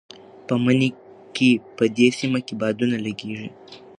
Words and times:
په 0.47 0.53
مني 0.63 0.89
کې 1.35 1.49
په 1.77 1.83
دې 1.97 2.07
سیمه 2.19 2.39
کې 2.45 2.53
بادونه 2.61 2.95
لګېږي. 3.05 3.49